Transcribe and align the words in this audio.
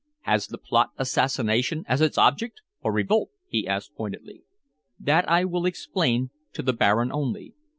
"Has 0.21 0.47
the 0.47 0.57
plot 0.57 0.93
assassination 0.97 1.85
as 1.87 2.01
its 2.01 2.17
object 2.17 2.61
or 2.81 2.91
revolt?" 2.91 3.29
he 3.47 3.67
asked 3.67 3.93
pointedly. 3.93 4.41
"That 4.99 5.29
I 5.29 5.45
will 5.45 5.67
explain 5.67 6.31
to 6.53 6.63
the 6.63 6.73
Baron 6.73 7.11
only." 7.11 7.53